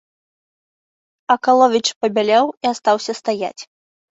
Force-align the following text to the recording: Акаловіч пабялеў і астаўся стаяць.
Акаловіч 1.35 1.83
пабялеў 1.99 2.45
і 2.67 2.71
астаўся 2.73 3.13
стаяць. 3.21 3.57